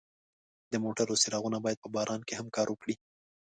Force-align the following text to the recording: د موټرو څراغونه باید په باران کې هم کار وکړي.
د 0.71 0.73
موټرو 0.83 1.19
څراغونه 1.21 1.57
باید 1.65 1.81
په 1.81 1.89
باران 1.95 2.21
کې 2.27 2.33
هم 2.39 2.47
کار 2.55 2.67
وکړي. 2.69 2.95